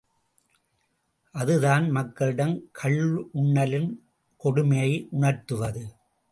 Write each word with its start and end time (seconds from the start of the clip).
அதுதான் 1.35 1.85
மக்களிடம் 1.91 2.55
கள்ளுண்ணலின் 2.81 3.89
கொடுமையை 4.41 4.91
உணர்த்துவது! 5.11 5.83